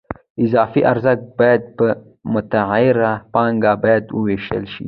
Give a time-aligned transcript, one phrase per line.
[0.45, 1.87] اضافي ارزښت باید په
[2.33, 4.79] متغیره پانګه باندې ووېشل شي